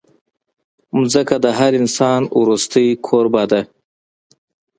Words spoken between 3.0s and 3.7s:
کوربه ده.